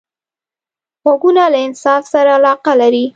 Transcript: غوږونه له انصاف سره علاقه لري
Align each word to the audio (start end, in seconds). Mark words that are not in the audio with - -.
غوږونه 1.03 1.43
له 1.53 1.59
انصاف 1.67 2.03
سره 2.13 2.31
علاقه 2.37 2.71
لري 2.81 3.05